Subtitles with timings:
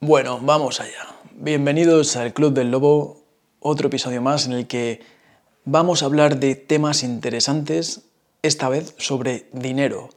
[0.00, 1.16] Bueno, vamos allá.
[1.32, 3.22] Bienvenidos al Club del Lobo,
[3.60, 5.00] otro episodio más en el que
[5.64, 8.02] vamos a hablar de temas interesantes,
[8.42, 10.10] esta vez sobre dinero,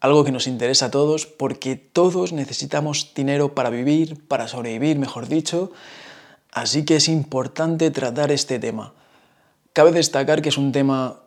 [0.00, 5.26] algo que nos interesa a todos porque todos necesitamos dinero para vivir, para sobrevivir, mejor
[5.28, 5.72] dicho,
[6.50, 8.92] así que es importante tratar este tema.
[9.72, 11.20] Cabe destacar que es un tema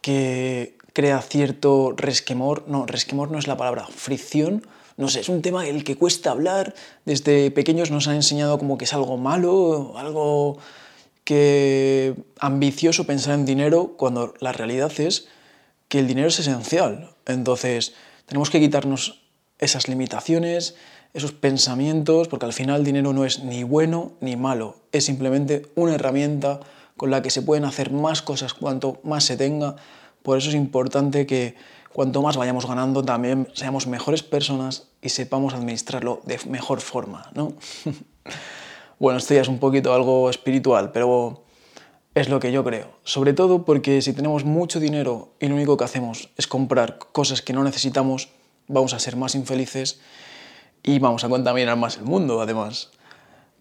[0.00, 4.62] que crea cierto resquemor, no, resquemor no es la palabra, fricción,
[4.98, 6.74] no sé, es un tema del que cuesta hablar.
[7.04, 10.58] Desde pequeños nos han enseñado como que es algo malo, algo
[11.22, 15.28] que ambicioso pensar en dinero, cuando la realidad es
[15.86, 17.10] que el dinero es esencial.
[17.26, 17.94] Entonces,
[18.26, 19.22] tenemos que quitarnos
[19.60, 20.74] esas limitaciones,
[21.14, 25.66] esos pensamientos, porque al final el dinero no es ni bueno ni malo, es simplemente
[25.76, 26.60] una herramienta
[26.96, 29.76] con la que se pueden hacer más cosas cuanto más se tenga.
[30.24, 31.54] Por eso es importante que
[31.92, 37.54] cuanto más vayamos ganando, también seamos mejores personas y sepamos administrarlo de mejor forma, ¿no?
[38.98, 41.44] bueno, esto ya es un poquito algo espiritual, pero
[42.14, 42.90] es lo que yo creo.
[43.04, 47.42] Sobre todo porque si tenemos mucho dinero y lo único que hacemos es comprar cosas
[47.42, 48.28] que no necesitamos,
[48.66, 50.00] vamos a ser más infelices
[50.82, 52.90] y vamos a contaminar más el mundo, además.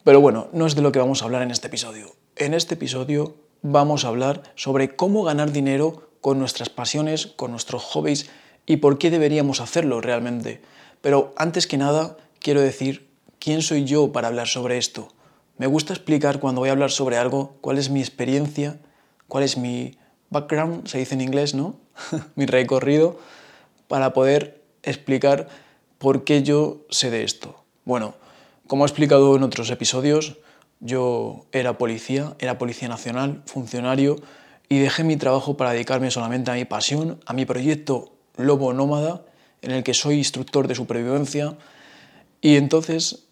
[0.03, 2.15] Pero bueno, no es de lo que vamos a hablar en este episodio.
[2.35, 7.83] En este episodio vamos a hablar sobre cómo ganar dinero con nuestras pasiones, con nuestros
[7.83, 8.29] hobbies
[8.65, 10.61] y por qué deberíamos hacerlo realmente.
[11.01, 13.09] Pero antes que nada, quiero decir
[13.39, 15.09] quién soy yo para hablar sobre esto.
[15.57, 18.79] Me gusta explicar cuando voy a hablar sobre algo cuál es mi experiencia,
[19.27, 19.97] cuál es mi
[20.29, 21.79] background, se dice en inglés, ¿no?
[22.35, 23.19] mi recorrido,
[23.87, 25.47] para poder explicar
[25.97, 27.63] por qué yo sé de esto.
[27.85, 28.15] Bueno,
[28.67, 30.37] como he explicado en otros episodios,
[30.79, 34.17] yo era policía, era policía nacional, funcionario,
[34.69, 39.23] y dejé mi trabajo para dedicarme solamente a mi pasión, a mi proyecto Lobo Nómada,
[39.61, 41.57] en el que soy instructor de supervivencia.
[42.41, 43.25] Y entonces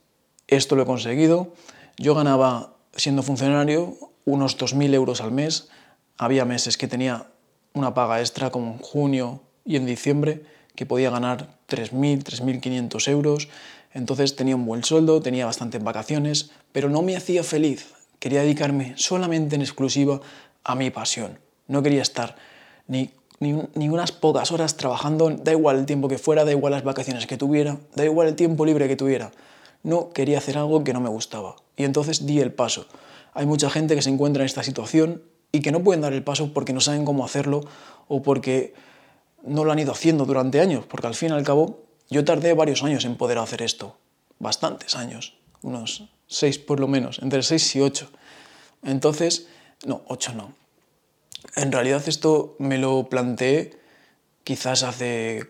[0.48, 1.54] esto lo he conseguido.
[1.98, 5.70] Yo ganaba, siendo funcionario, unos 2.000 euros al mes.
[6.18, 7.28] Había meses que tenía
[7.74, 10.44] una paga extra, como en junio y en diciembre,
[10.76, 13.50] que podía ganar 3.000, 3.500 euros.
[13.94, 17.94] Entonces tenía un buen sueldo, tenía bastantes vacaciones, pero no me hacía feliz.
[18.20, 20.22] Quería dedicarme solamente en exclusiva
[20.66, 21.40] a mi pasión.
[21.68, 22.36] No quería estar
[22.88, 26.84] ni, ni, unas pocas horas trabajando, da igual el tiempo que fuera, da igual las
[26.84, 29.32] vacaciones que tuviera, da igual el tiempo libre que tuviera.
[29.84, 31.56] No quería hacer algo que no me gustaba.
[31.78, 32.88] Y entonces di el paso.
[33.34, 35.22] Hay mucha gente que se encuentra en esta situación
[35.52, 37.62] y que no pueden dar el paso porque no saben cómo hacerlo
[38.08, 38.74] o porque
[39.44, 42.54] no lo han ido haciendo durante años, porque al fin y al cabo yo tardé
[42.54, 43.98] varios años en poder hacer esto,
[44.40, 48.10] bastantes años, unos seis por lo menos, entre seis y ocho.
[48.84, 49.48] Entonces,
[49.86, 50.54] no, ocho no.
[51.56, 53.78] En realidad esto me lo planteé
[54.44, 55.48] quizás hace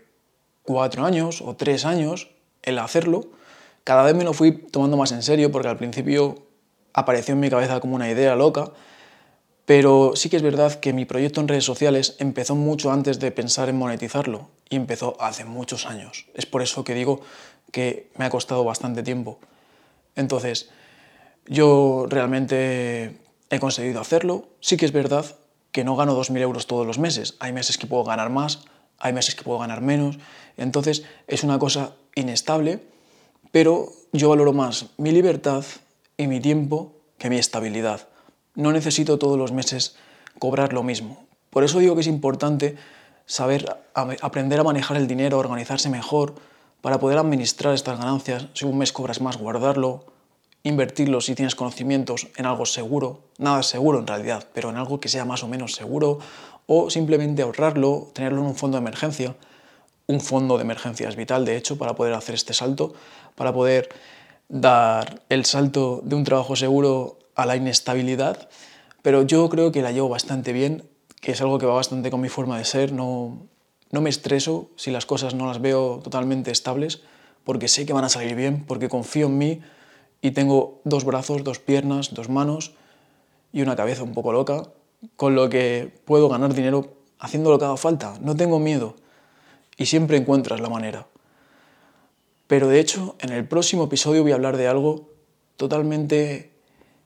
[0.64, 2.32] cuatro años o tres años
[2.64, 3.28] el hacerlo.
[3.84, 6.48] Cada vez me lo fui tomando más en serio porque al principio
[6.94, 8.72] apareció en mi cabeza como una idea loca,
[9.66, 13.32] pero sí que es verdad que mi proyecto en redes sociales empezó mucho antes de
[13.32, 16.28] pensar en monetizarlo y empezó hace muchos años.
[16.34, 17.22] Es por eso que digo
[17.72, 19.40] que me ha costado bastante tiempo.
[20.16, 20.70] Entonces,
[21.48, 23.18] yo realmente
[23.50, 24.48] he conseguido hacerlo.
[24.60, 25.26] Sí que es verdad
[25.72, 27.36] que no gano 2.000 euros todos los meses.
[27.40, 28.66] Hay meses que puedo ganar más,
[28.98, 30.18] hay meses que puedo ganar menos.
[30.58, 32.80] Entonces es una cosa inestable,
[33.52, 35.66] pero yo valoro más mi libertad
[36.18, 38.08] y mi tiempo que mi estabilidad.
[38.56, 39.96] No necesito todos los meses
[40.40, 41.26] cobrar lo mismo.
[41.50, 42.78] Por eso digo que es importante
[43.26, 46.36] saber aprender a manejar el dinero, organizarse mejor,
[46.82, 48.48] para poder administrar estas ganancias.
[48.54, 50.06] Si un mes cobras más, guardarlo,
[50.66, 55.10] invertirlo si tienes conocimientos en algo seguro, nada seguro en realidad, pero en algo que
[55.10, 56.18] sea más o menos seguro,
[56.66, 59.36] o simplemente ahorrarlo, tenerlo en un fondo de emergencia.
[60.08, 62.96] Un fondo de emergencia es vital, de hecho, para poder hacer este salto,
[63.36, 63.90] para poder
[64.50, 68.50] dar el salto de un trabajo seguro a la inestabilidad,
[69.04, 70.90] pero yo creo que la llevo bastante bien,
[71.22, 73.38] que es algo que va bastante con mi forma de ser, no,
[73.92, 77.04] no me estreso si las cosas no las veo totalmente estables,
[77.44, 79.62] porque sé que van a salir bien, porque confío en mí,
[80.26, 82.72] y tengo dos brazos, dos piernas, dos manos
[83.54, 84.64] y una cabeza un poco loca,
[85.18, 88.16] con lo que puedo ganar dinero haciendo lo que haga falta.
[88.22, 88.96] No tengo miedo
[89.78, 91.06] y siempre encuentras la manera.
[92.48, 95.12] Pero de hecho, en el próximo episodio voy a hablar de algo
[95.58, 96.54] totalmente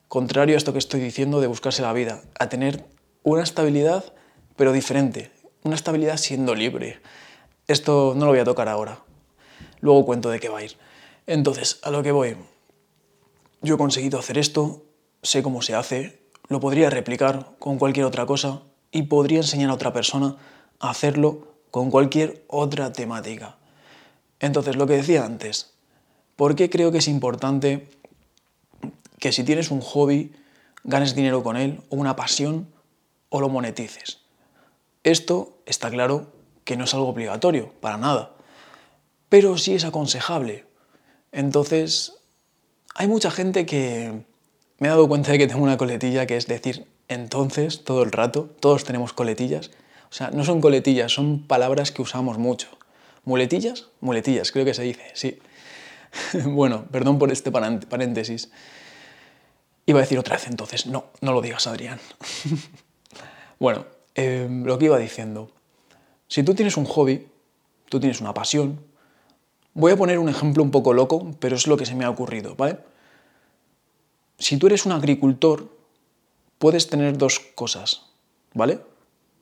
[0.08, 2.86] contrario a esto que estoy diciendo de buscarse la vida, a tener
[3.22, 4.14] una estabilidad
[4.56, 5.30] pero diferente,
[5.62, 7.00] una estabilidad siendo libre.
[7.68, 9.00] Esto no lo voy a tocar ahora.
[9.82, 10.78] Luego cuento de qué va a ir.
[11.26, 12.34] Entonces, a lo que voy.
[13.62, 14.84] Yo he conseguido hacer esto,
[15.22, 19.74] sé cómo se hace, lo podría replicar con cualquier otra cosa y podría enseñar a
[19.74, 20.36] otra persona
[20.78, 23.56] a hacerlo con cualquier otra temática.
[24.40, 25.74] Entonces, lo que decía antes,
[26.36, 27.88] ¿por qué creo que es importante
[29.20, 30.32] que si tienes un hobby,
[30.82, 32.66] ganes dinero con él, o una pasión,
[33.28, 34.18] o lo monetices.
[35.04, 36.32] Esto está claro
[36.64, 38.32] que no es algo obligatorio, para nada,
[39.28, 40.66] pero sí es aconsejable.
[41.32, 42.14] Entonces,
[43.00, 44.12] hay mucha gente que
[44.78, 48.12] me he dado cuenta de que tengo una coletilla que es decir entonces todo el
[48.12, 49.70] rato, todos tenemos coletillas.
[50.10, 52.68] O sea, no son coletillas, son palabras que usamos mucho.
[53.24, 53.88] ¿Muletillas?
[54.02, 55.38] Muletillas, creo que se dice, sí.
[56.44, 58.50] bueno, perdón por este paréntesis.
[59.86, 61.98] Iba a decir otra vez entonces, no, no lo digas, Adrián.
[63.58, 65.50] bueno, em, lo que iba diciendo.
[66.28, 67.28] Si tú tienes un hobby,
[67.88, 68.78] tú tienes una pasión,
[69.72, 72.10] voy a poner un ejemplo un poco loco, pero es lo que se me ha
[72.10, 72.89] ocurrido, ¿vale?
[74.40, 75.68] Si tú eres un agricultor,
[76.58, 78.06] puedes tener dos cosas,
[78.54, 78.80] ¿vale?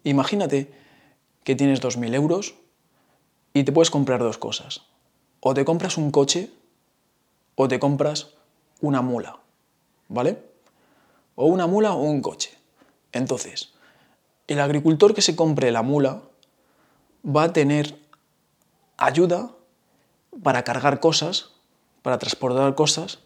[0.03, 0.75] Imagínate
[1.45, 2.57] que tienes 2.000 euros
[3.55, 4.83] y te puedes comprar dos cosas.
[5.39, 6.51] O te compras un coche
[7.55, 8.35] o te compras
[8.81, 9.39] una mula,
[10.09, 10.43] ¿vale?
[11.37, 12.59] O una mula o un coche.
[13.13, 13.73] Entonces,
[14.49, 16.23] el agricultor que se compre la mula
[17.25, 18.01] va a tener
[18.97, 19.53] ayuda
[20.43, 21.53] para cargar cosas,
[22.03, 23.21] para transportar cosas,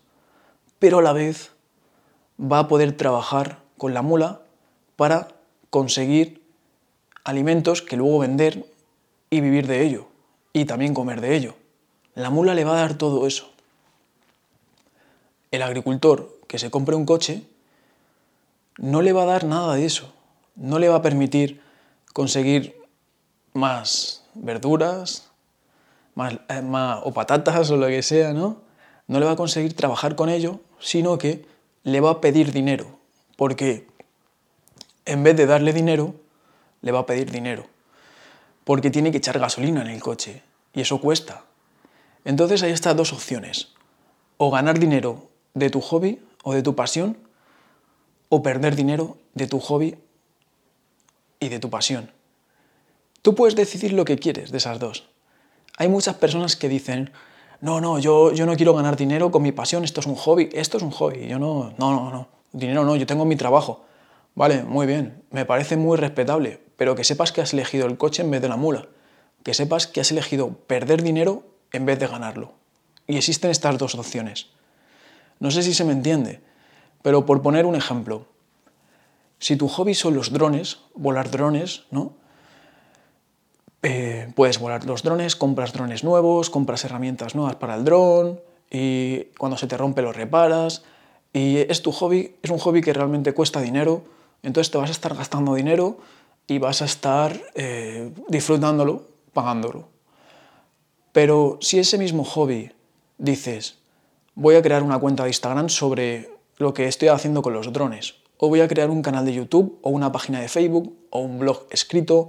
[0.79, 1.53] pero a la vez
[2.41, 4.43] va a poder trabajar con la mula
[4.97, 5.29] para
[5.71, 6.43] conseguir
[7.25, 8.67] alimentos que luego vender
[9.31, 10.07] y vivir de ello,
[10.53, 11.55] y también comer de ello.
[12.15, 13.51] La mula le va a dar todo eso.
[15.51, 17.45] El agricultor que se compre un coche
[18.77, 20.13] no le va a dar nada de eso,
[20.57, 21.63] no le va a permitir
[22.13, 22.77] conseguir
[23.55, 25.31] más verduras,
[26.49, 28.59] eh, más, o patatas o lo que sea, ¿no?
[29.07, 31.45] No le va a conseguir trabajar con ello, sino que
[31.85, 32.99] le va a pedir dinero,
[33.37, 33.87] porque
[35.05, 36.15] en vez de darle dinero,
[36.81, 37.67] le va a pedir dinero,
[38.65, 40.43] porque tiene que echar gasolina en el coche,
[40.73, 41.45] y eso cuesta.
[42.25, 43.73] Entonces hay estas dos opciones,
[44.37, 47.19] o ganar dinero de tu hobby o de tu pasión,
[48.29, 49.99] o perder dinero de tu hobby
[51.39, 52.11] y de tu pasión.
[53.23, 55.09] Tú puedes decidir lo que quieres de esas dos.
[55.77, 57.13] Hay muchas personas que dicen,
[57.63, 60.51] no, no, yo, yo no quiero ganar dinero con mi pasión, esto es un hobby,
[60.53, 63.85] esto es un hobby, yo no, no, no, no, dinero no, yo tengo mi trabajo.
[64.35, 68.23] Vale, muy bien, me parece muy respetable, pero que sepas que has elegido el coche
[68.23, 68.89] en vez de la mula,
[69.45, 72.53] que sepas que has elegido perder dinero en vez de ganarlo.
[73.07, 74.49] Y existen estas dos opciones.
[75.39, 76.41] No sé si se me entiende,
[77.01, 78.27] pero por poner un ejemplo,
[79.39, 82.15] si tu hobby son los drones, volar drones, ¿no?
[83.83, 88.41] Eh, puedes volar los drones, compras drones nuevos, compras herramientas nuevas para el dron
[88.71, 90.85] y cuando se te rompe lo reparas.
[91.33, 94.05] Y es tu hobby, es un hobby que realmente cuesta dinero,
[94.43, 95.99] entonces te vas a estar gastando dinero
[96.47, 99.89] y vas a estar eh, disfrutándolo, pagándolo.
[101.13, 102.73] Pero si ese mismo hobby
[103.19, 103.79] dices,
[104.35, 108.17] voy a crear una cuenta de Instagram sobre lo que estoy haciendo con los drones,
[108.39, 111.39] o voy a crear un canal de YouTube, o una página de Facebook, o un
[111.39, 112.29] blog escrito,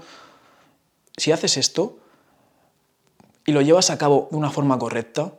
[1.18, 1.98] si haces esto
[3.46, 5.34] y lo llevas a cabo de una forma correcta,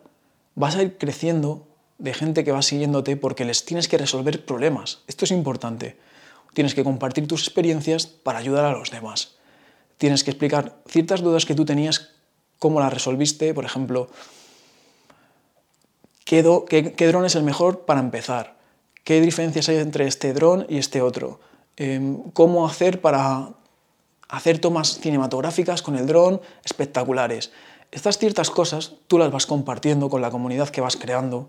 [0.54, 1.66] vas a ir creciendo
[1.98, 5.02] de gente que va siguiéndote porque les tienes que resolver problemas.
[5.06, 5.96] Esto es importante.
[6.52, 9.36] Tienes que compartir tus experiencias para ayudar a los demás.
[9.98, 12.10] Tienes que explicar ciertas dudas que tú tenías,
[12.58, 14.08] cómo las resolviste, por ejemplo,
[16.24, 18.56] qué, dron es el mejor para empezar,
[19.04, 21.40] qué diferencias hay entre este dron y este otro,
[21.76, 23.50] em, cómo hacer para
[24.36, 27.52] hacer tomas cinematográficas con el dron espectaculares.
[27.90, 31.48] Estas ciertas cosas tú las vas compartiendo con la comunidad que vas creando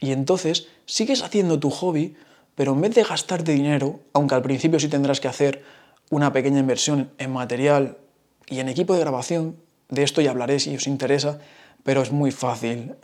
[0.00, 2.16] y entonces sigues haciendo tu hobby,
[2.54, 5.62] pero en vez de gastarte dinero, aunque al principio sí tendrás que hacer
[6.10, 7.98] una pequeña inversión en material
[8.46, 9.56] y en equipo de grabación,
[9.88, 11.38] de esto ya hablaré si os interesa,
[11.82, 12.94] pero es muy fácil.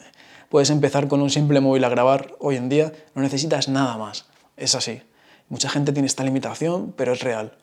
[0.48, 4.26] Puedes empezar con un simple móvil a grabar hoy en día, no necesitas nada más.
[4.56, 5.02] Es así.
[5.48, 7.56] Mucha gente tiene esta limitación, pero es real.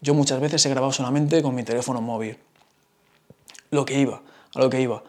[0.00, 2.38] Yo muchas veces he grabado solamente con mi teléfono móvil.
[3.70, 4.22] Lo que iba,
[4.54, 5.02] a lo que iba.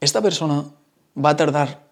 [0.00, 0.64] Esta persona
[1.16, 1.86] va a tardar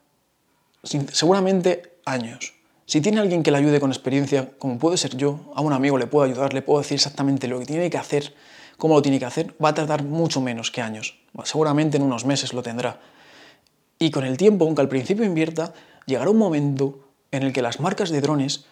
[0.83, 2.55] seguramente años.
[2.87, 5.97] Si tiene alguien que le ayude con experiencia, como puede ser yo, a un amigo
[5.97, 8.35] le puedo ayudar, le puedo decir exactamente lo que tiene que hacer,
[8.77, 11.19] cómo lo tiene que hacer, va a tardar mucho menos que años.
[11.45, 13.01] Seguramente en unos meses lo tendrá.
[13.99, 15.73] Y con el tiempo, aunque al principio invierta,
[16.05, 18.67] llegará un momento en el que las marcas de drones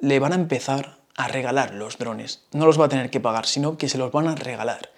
[0.00, 2.44] le van a empezar a regalar los drones.
[2.52, 4.90] No los va a tener que pagar, sino que se los van a regalar.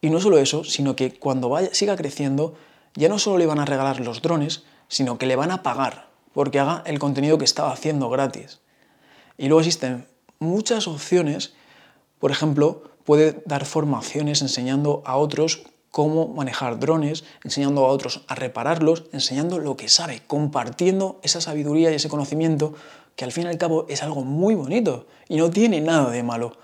[0.00, 2.54] Y no solo eso, sino que cuando vaya, siga creciendo,
[2.94, 6.14] ya no solo le van a regalar los drones, sino que le van a pagar
[6.34, 8.60] porque haga el contenido que estaba haciendo gratis.
[9.38, 10.06] Y luego existen
[10.40, 11.54] muchas opciones,
[12.18, 18.34] por ejemplo, puede dar formaciones enseñando a otros cómo manejar drones, enseñando a otros a
[18.34, 22.74] repararlos, enseñando lo que sabe, compartiendo esa sabiduría y ese conocimiento
[23.16, 26.22] que al fin y al cabo es algo muy bonito y no tiene nada de
[26.22, 26.56] malo.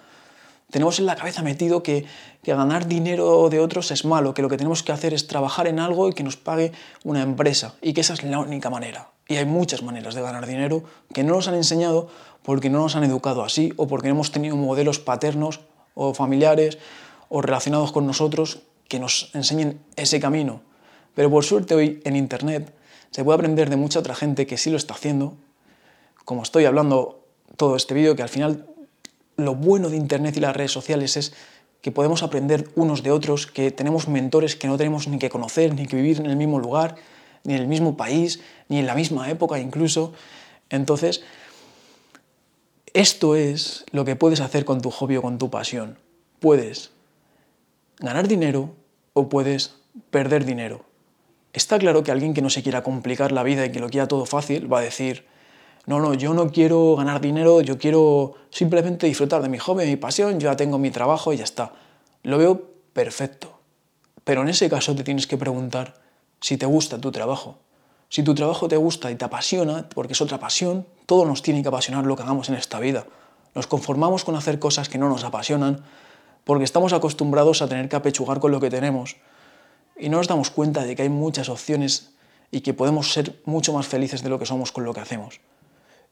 [0.70, 2.06] Tenemos en la cabeza metido que,
[2.42, 5.66] que, ganar dinero de otros es malo, que lo que tenemos que hacer es trabajar
[5.66, 6.70] en algo y que nos pague
[7.02, 9.10] una empresa y que esa es la única manera.
[9.26, 12.08] Y hay muchas maneras de ganar dinero que no nos han enseñado
[12.42, 15.60] porque no nos han educado así o porque no hemos tenido modelos paternos
[15.94, 16.78] o familiares
[17.28, 20.62] o relacionados con nosotros que nos enseñen ese camino.
[21.14, 22.72] Pero por suerte hoy en Internet
[23.10, 25.36] se puede aprender de mucha otra gente que sí lo está haciendo
[26.24, 27.24] como estoy hablando
[27.56, 28.66] todo este vídeo, que al final
[29.36, 31.32] lo bueno de Internet y las redes sociales es
[31.80, 35.74] que podemos aprender unos de otros, que tenemos mentores que no tenemos ni que conocer,
[35.74, 36.96] ni que vivir en el mismo lugar,
[37.44, 40.12] ni en el mismo país, ni en la misma época incluso.
[40.68, 41.22] Entonces,
[42.92, 45.98] esto es lo que puedes hacer con tu hobby o con tu pasión.
[46.38, 46.90] Puedes
[47.98, 48.74] ganar dinero
[49.12, 49.76] o puedes
[50.10, 50.84] perder dinero.
[51.52, 54.06] Está claro que alguien que no se quiera complicar la vida y que lo quiera
[54.06, 55.26] todo fácil va a decir,
[55.86, 59.90] no, no, yo no quiero ganar dinero, yo quiero simplemente disfrutar de mi hobby, de
[59.90, 61.72] mi pasión, yo ya tengo mi trabajo y ya está.
[62.22, 63.58] Lo veo perfecto.
[64.24, 65.94] Pero en ese caso te tienes que preguntar
[66.40, 67.58] si te gusta tu trabajo.
[68.08, 71.62] Si tu trabajo te gusta y te apasiona, porque es otra pasión, todo nos tiene
[71.62, 73.06] que apasionar lo que hagamos en esta vida.
[73.54, 75.82] Nos conformamos con hacer cosas que no nos apasionan,
[76.44, 79.16] porque estamos acostumbrados a tener que apechugar con lo que tenemos
[80.00, 82.10] y no nos damos cuenta de que hay muchas opciones
[82.50, 85.40] y que podemos ser mucho más felices de lo que somos con lo que hacemos.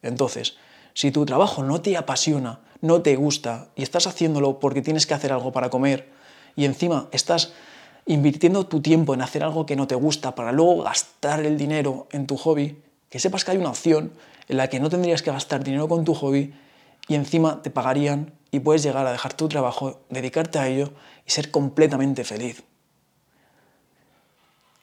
[0.03, 0.57] Entonces,
[0.95, 5.15] si tu trabajo no te apasiona, no te gusta y estás haciéndolo porque tienes que
[5.15, 6.09] hacer algo para comer
[6.57, 7.53] y encima estás
[8.07, 12.09] invirtiendo tu tiempo en hacer algo que no te gusta para luego gastar el dinero
[12.11, 14.13] en tu hobby, que sepas que hay una opción
[14.49, 16.55] en la que no tendrías que gastar dinero con tu hobby
[17.07, 20.93] y encima te pagarían y puedes llegar a dejar tu trabajo, dedicarte a ello
[21.27, 22.63] y ser completamente feliz.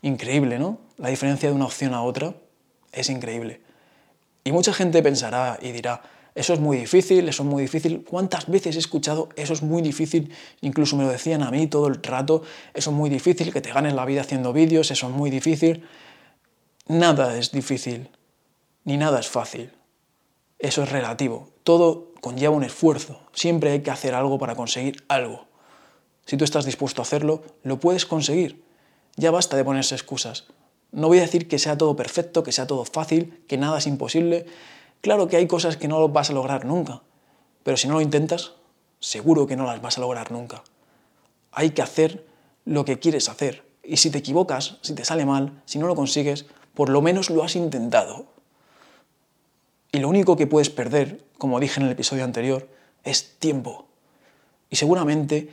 [0.02, 0.78] Increíble, ¿no?
[0.98, 2.36] La diferencia de una opción a otra
[2.92, 3.65] es increíble.
[4.46, 6.04] Y mucha gente pensará y dirá,
[6.36, 8.06] eso es muy difícil, eso es muy difícil.
[8.08, 10.32] ¿Cuántas veces he escuchado eso es muy difícil?
[10.62, 12.44] Incluso me lo decían a mí todo el rato,
[12.76, 15.88] eso es muy difícil, que te ganes la vida haciendo vídeos, eso es muy difícil.
[16.88, 18.10] Nada es difícil,
[18.84, 19.72] ni nada es fácil.
[20.60, 21.50] Eso es relativo.
[21.64, 23.22] Todo conlleva un esfuerzo.
[23.34, 25.48] Siempre hay que hacer algo para conseguir algo.
[26.28, 28.64] Si tú estás dispuesto a hacerlo, lo puedes conseguir.
[29.16, 30.46] Ya basta de ponerse excusas.
[30.96, 33.86] No voy a decir que sea todo perfecto, que sea todo fácil, que nada es
[33.86, 34.46] imposible.
[35.02, 37.02] Claro que hay cosas que no vas a lograr nunca,
[37.64, 38.54] pero si no lo intentas,
[39.02, 40.64] seguro que no las vas a lograr nunca.
[41.52, 42.26] Hay que hacer
[42.64, 43.66] lo que quieres hacer.
[43.84, 47.30] Y si te equivocas, si te sale mal, si no lo consigues, por lo menos
[47.30, 48.28] lo has intentado.
[49.92, 52.70] Y lo único que puedes perder, como dije en el episodio anterior,
[53.04, 53.86] es tiempo.
[54.70, 55.50] Y seguramente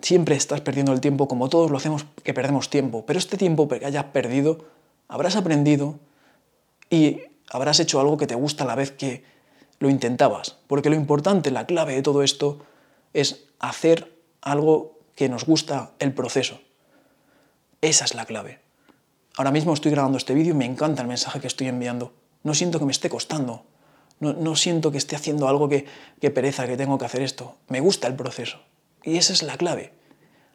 [0.00, 3.04] siempre estás perdiendo el tiempo, como todos lo hacemos, que perdemos tiempo.
[3.04, 4.77] Pero este tiempo que hayas perdido
[5.08, 5.98] habrás aprendido
[6.90, 9.24] y habrás hecho algo que te gusta a la vez que
[9.78, 10.58] lo intentabas.
[10.66, 12.60] Porque lo importante, la clave de todo esto
[13.14, 16.60] es hacer algo que nos gusta el proceso.
[17.80, 18.60] Esa es la clave.
[19.36, 22.12] Ahora mismo estoy grabando este vídeo y me encanta el mensaje que estoy enviando.
[22.42, 23.64] No siento que me esté costando.
[24.20, 25.86] No, siento que esté haciendo algo que,
[26.20, 27.54] que pereza, que tengo que hacer esto.
[27.68, 28.58] Me gusta el proceso.
[29.04, 29.92] Y esa es la clave.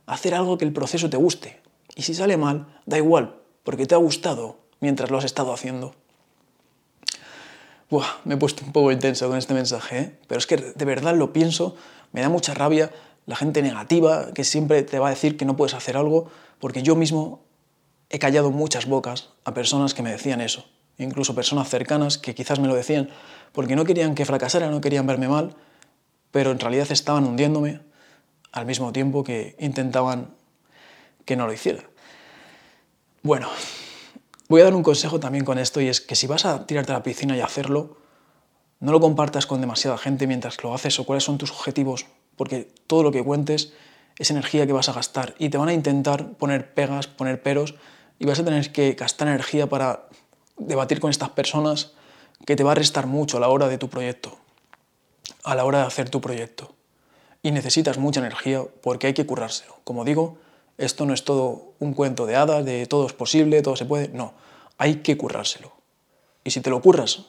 [0.05, 1.61] Hacer algo que el proceso te guste.
[1.95, 5.95] Y si sale mal, da igual, porque te ha gustado mientras lo has estado haciendo.
[7.89, 10.19] Buah, me he puesto un poco intenso con este mensaje, ¿eh?
[10.27, 11.75] pero es que de verdad lo pienso,
[12.11, 12.91] me da mucha rabia
[13.25, 16.29] la gente negativa que siempre te va a decir que no puedes hacer algo,
[16.59, 17.41] porque yo mismo
[18.09, 20.65] he callado muchas bocas a personas que me decían eso,
[20.97, 23.09] incluso personas cercanas que quizás me lo decían
[23.51, 25.55] porque no querían que fracasara, no querían verme mal,
[26.31, 27.81] pero en realidad estaban hundiéndome
[28.51, 30.35] al mismo tiempo que intentaban
[31.25, 31.83] que no lo hiciera.
[33.25, 33.47] Bueno,
[34.49, 36.91] voy a dar un consejo también con esto y es que si vas a tirarte
[36.91, 37.95] a la piscina y hacerlo,
[38.81, 42.67] no lo compartas con demasiada gente mientras lo haces o cuáles son tus objetivos, porque
[42.85, 43.71] todo lo que cuentes
[44.19, 47.75] es energía que vas a gastar y te van a intentar poner pegas, poner peros
[48.19, 50.09] y vas a tener que gastar energía para
[50.57, 51.93] debatir con estas personas
[52.45, 54.37] que te va a restar mucho a la hora de tu proyecto,
[55.45, 56.75] a la hora de hacer tu proyecto.
[57.41, 59.77] Y necesitas mucha energía porque hay que currárselo.
[59.85, 60.39] Como digo,
[60.77, 64.09] esto no es todo un cuento de hadas, de todo es posible, todo se puede.
[64.09, 64.33] No,
[64.77, 65.71] hay que currárselo.
[66.43, 67.27] Y si te lo curras,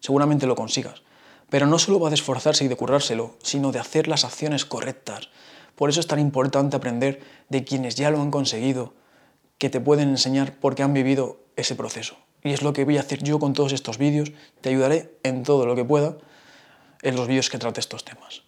[0.00, 1.02] seguramente lo consigas.
[1.48, 5.28] Pero no solo va de esforzarse y de currárselo, sino de hacer las acciones correctas.
[5.76, 8.94] Por eso es tan importante aprender de quienes ya lo han conseguido,
[9.58, 12.16] que te pueden enseñar por qué han vivido ese proceso.
[12.42, 14.32] Y es lo que voy a hacer yo con todos estos vídeos.
[14.60, 16.16] Te ayudaré en todo lo que pueda
[17.02, 18.42] en los vídeos que trate estos temas.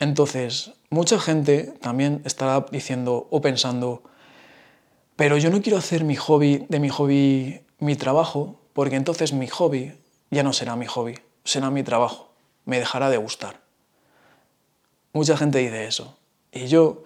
[0.00, 4.02] Entonces, mucha gente también estará diciendo o pensando,
[5.16, 9.48] pero yo no quiero hacer mi hobby de mi hobby mi trabajo, porque entonces mi
[9.48, 9.92] hobby
[10.30, 12.32] ya no será mi hobby, será mi trabajo,
[12.64, 13.60] me dejará de gustar.
[15.12, 16.16] Mucha gente dice eso.
[16.52, 17.02] Y yo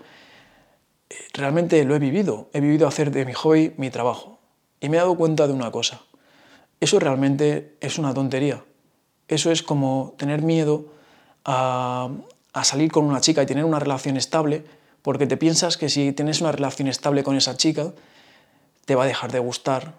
[1.08, 4.38] eh, realmente lo he vivido, he vivido hacer de mi hobby mi trabajo.
[4.80, 6.02] Y me he dado cuenta de una cosa,
[6.80, 8.64] eso realmente es una tontería.
[9.28, 10.86] Eso es como tener miedo
[11.44, 12.10] a,
[12.52, 14.64] a salir con una chica y tener una relación estable,
[15.02, 17.92] porque te piensas que si tienes una relación estable con esa chica,
[18.84, 19.94] te va a dejar de gustar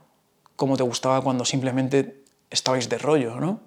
[0.55, 3.59] como te gustaba cuando simplemente estabais de rollo, ¿no?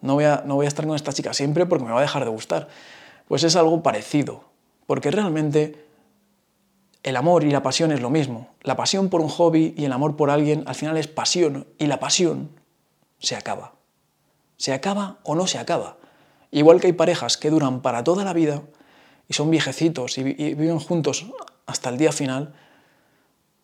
[0.00, 2.02] No voy, a, no voy a estar con esta chica siempre porque me va a
[2.02, 2.68] dejar de gustar.
[3.26, 4.44] Pues es algo parecido,
[4.86, 5.86] porque realmente
[7.02, 8.48] el amor y la pasión es lo mismo.
[8.62, 11.86] La pasión por un hobby y el amor por alguien al final es pasión y
[11.86, 12.50] la pasión
[13.18, 13.74] se acaba.
[14.56, 15.96] Se acaba o no se acaba.
[16.50, 18.62] Igual que hay parejas que duran para toda la vida
[19.28, 21.26] y son viejecitos y, viven juntos
[21.66, 22.54] hasta el día final,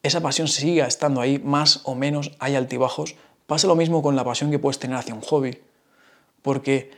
[0.02, 3.16] esa pasión siga estando ahí, más o menos hay altibajos.
[3.46, 5.62] Pasa lo mismo con la pasión que puedes tener hacia un hobby.
[6.42, 6.90] Porque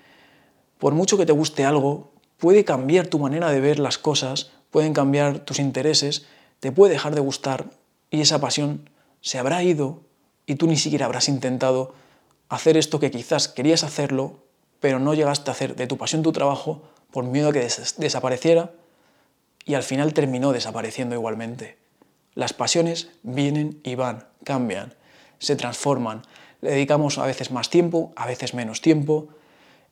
[0.78, 4.93] por mucho que te guste algo, puede cambiar tu manera de ver las cosas, pueden
[4.93, 6.26] cambiar tus intereses,
[6.61, 7.66] te puede dejar de gustar
[8.11, 8.90] y esa pasión
[9.21, 10.00] se habrá ido
[10.47, 11.95] y tú ni siquiera habrás intentado
[12.49, 14.46] hacer esto que quizás querías hacerlo,
[14.80, 17.68] pero no llegaste a hacer de tu pasión tu trabajo por miedo a que
[17.99, 18.73] desapareciera
[19.64, 21.76] y al final terminó desapareciendo igualmente.
[22.35, 24.95] Las pasiones vienen y van, cambian,
[25.38, 26.23] se transforman.
[26.61, 29.28] Le dedicamos a veces más tiempo, a veces menos tiempo.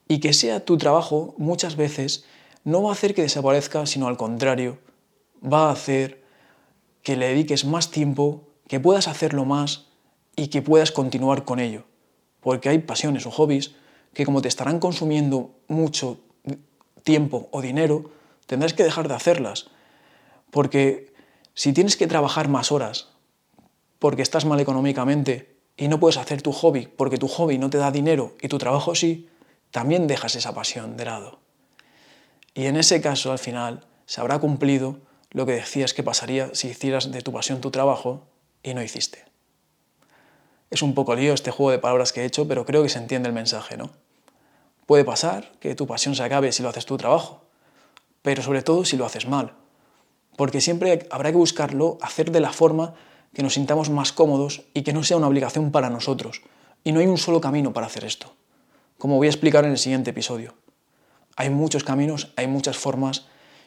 [0.06, 2.24] Y que sea tu trabajo muchas veces
[2.62, 4.78] no va a hacer que desaparezca, sino al contrario,
[5.42, 6.22] va a hacer
[7.02, 9.86] que le dediques más tiempo, que puedas hacerlo más
[10.36, 11.84] y que puedas continuar con ello.
[12.40, 13.74] Porque hay pasiones o hobbies
[14.14, 16.21] que como te estarán consumiendo mucho
[17.02, 18.11] tiempo o dinero,
[18.47, 19.71] tendrás que dejar de hacerlas.
[20.50, 21.12] Porque
[21.54, 23.09] si tienes que trabajar más horas
[23.99, 27.78] porque estás mal económicamente y no puedes hacer tu hobby porque tu hobby no te
[27.78, 29.28] da dinero y tu trabajo sí,
[29.71, 31.40] también dejas esa pasión de lado.
[32.54, 34.99] Y en ese caso, al final, se habrá cumplido
[35.30, 38.23] lo que decías que pasaría si hicieras de tu pasión tu trabajo
[38.62, 39.25] y no hiciste.
[40.71, 42.99] Es un poco lío este juego de palabras que he hecho, pero creo que se
[42.99, 43.91] entiende el mensaje, ¿no?
[44.86, 47.42] Puede pasar que tu pasión se acabe si lo haces tu trabajo,
[48.23, 49.54] pero sobre todo si lo haces mal
[50.36, 52.94] porque siempre habrá que buscarlo, hacer de la forma
[53.32, 56.42] que nos sintamos más cómodos y que no sea una obligación para nosotros.
[56.82, 58.34] Y no hay un solo camino para hacer esto,
[58.99, 60.54] como voy a explicar en el siguiente episodio.
[61.36, 63.26] Hay muchos caminos, hay muchas formas,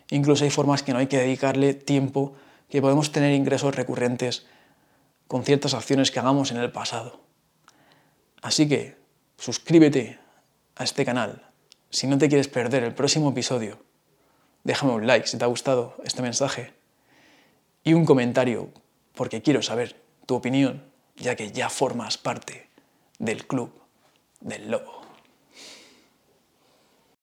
[0.10, 2.34] incluso hay formas que no hay que dedicarle tiempo,
[2.69, 4.45] que podemos tener ingresos recurrentes
[5.27, 7.19] con ciertas acciones que hagamos en el pasado.
[8.41, 8.97] Así que
[9.38, 10.19] suscríbete
[10.78, 11.44] a este canal
[11.90, 13.80] si no te quieres perder el próximo episodio
[14.63, 16.74] déjame un like si te ha gustado este mensaje
[17.84, 18.70] y un comentario
[19.16, 20.84] porque quiero saber tu opinión,
[21.16, 22.70] ya que ya formas parte
[23.18, 23.72] del club
[24.42, 25.07] del lobo.